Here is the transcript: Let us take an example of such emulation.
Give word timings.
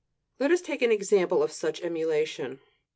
Let 0.39 0.49
us 0.49 0.61
take 0.61 0.81
an 0.81 0.91
example 0.91 1.43
of 1.43 1.51
such 1.51 1.79
emulation. 1.83 2.59